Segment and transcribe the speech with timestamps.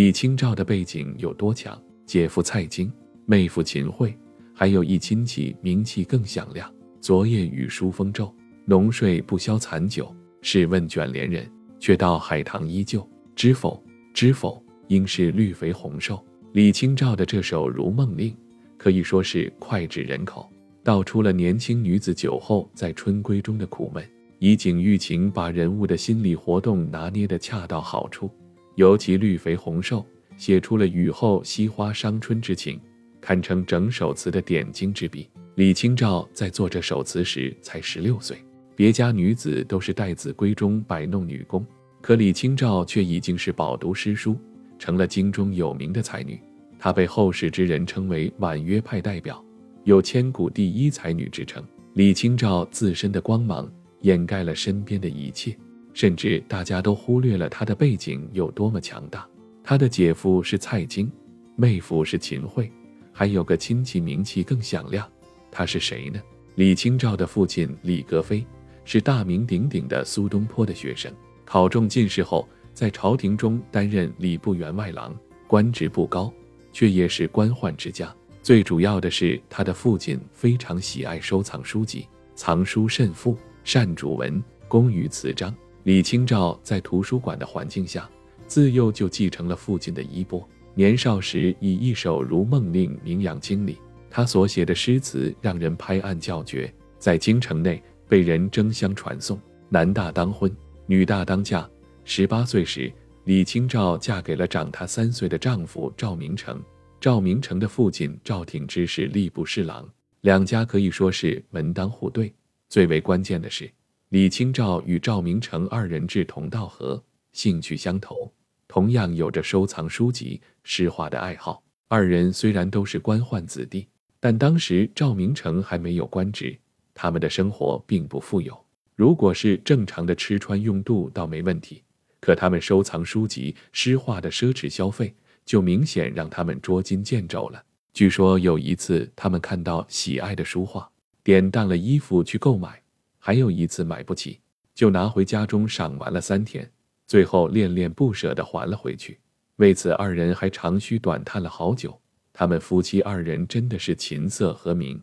[0.00, 1.78] 李清照的背景有多强？
[2.06, 2.90] 姐夫蔡京，
[3.26, 4.16] 妹夫秦桧，
[4.54, 6.72] 还有一亲戚名气更响亮。
[7.02, 8.34] 昨夜雨疏风骤，
[8.64, 10.10] 浓睡不消残酒。
[10.40, 11.46] 试问卷帘人，
[11.78, 13.06] 却道海棠依旧。
[13.36, 13.84] 知否？
[14.14, 14.64] 知否？
[14.88, 16.18] 应是绿肥红瘦。
[16.52, 18.30] 李清照的这首《如梦令》，
[18.78, 20.48] 可以说是脍炙人口，
[20.82, 24.02] 道出了年轻女子酒后在春闺中的苦闷，
[24.38, 28.30] 以景喻情，把人物的心理活动拿捏得恰到好处。
[28.76, 30.04] 尤其绿肥红瘦，
[30.36, 32.80] 写出了雨后惜花伤春之情，
[33.20, 35.28] 堪称整首词的点睛之笔。
[35.56, 38.38] 李清照在作这首词时才十六岁，
[38.74, 41.66] 别家女子都是待字闺中摆弄女工，
[42.00, 44.36] 可李清照却已经是饱读诗书。
[44.78, 46.40] 成了京中有名的才女，
[46.78, 49.44] 她被后世之人称为婉约派代表，
[49.84, 51.62] 有千古第一才女之称。
[51.92, 55.54] 李清照自身的光芒掩盖了身边的一切，
[55.92, 59.26] 甚至大家都忽略了她的背景有多么强大。
[59.62, 61.10] 她的姐夫是蔡京，
[61.56, 62.70] 妹夫是秦桧，
[63.12, 65.06] 还有个亲戚名气更响亮。
[65.50, 66.20] 他是谁呢？
[66.54, 68.44] 李清照的父亲李格非
[68.84, 71.12] 是大名鼎鼎的苏东坡的学生，
[71.44, 72.48] 考中进士后。
[72.72, 75.14] 在朝廷中担任礼部员外郎，
[75.46, 76.32] 官职不高，
[76.72, 78.14] 却也是官宦之家。
[78.42, 85.54] 最主要的是，他的父亲非常喜爱收藏书籍，藏书甚富，善主文，工于词章。
[85.84, 88.08] 李清照在图书馆的环境下，
[88.46, 90.46] 自幼就继承了父亲的衣钵。
[90.74, 93.78] 年少时以一首《如梦令》名扬京里，
[94.10, 99.40] 他所写的诗词让人拍案叫绝，在京城内被人争相传颂。
[99.68, 100.54] 男大当婚，
[100.86, 101.68] 女大当嫁。
[102.04, 102.92] 十八岁时，
[103.24, 106.62] 李清照嫁给了长她三岁的丈夫赵明诚。
[107.00, 109.88] 赵明诚的父亲赵挺之是吏部侍郎，
[110.20, 112.32] 两家可以说是门当户对。
[112.68, 113.70] 最为关键的是，
[114.10, 117.00] 李清照与赵明诚二人志同道合，
[117.32, 118.32] 兴趣相投，
[118.66, 121.62] 同样有着收藏书籍、诗画的爱好。
[121.86, 123.86] 二人虽然都是官宦子弟，
[124.18, 126.58] 但当时赵明诚还没有官职，
[126.92, 128.60] 他们的生活并不富有。
[128.96, 131.84] 如果是正常的吃穿用度，倒没问题。
[132.18, 135.14] 可他们收藏书籍、诗画的奢侈消费，
[135.46, 137.62] 就明显让他们捉襟见肘了。
[137.92, 140.90] 据说有一次，他们看到喜爱的书画，
[141.22, 142.79] 典当了衣服去购买；
[143.20, 144.40] 还有一次买不起，
[144.74, 146.68] 就拿回家中赏玩了三天，
[147.06, 149.20] 最后恋恋不舍地还了回去。
[149.56, 152.00] 为此，二人还长吁短叹了好久。
[152.32, 155.00] 他们夫妻二人真的是琴瑟和鸣。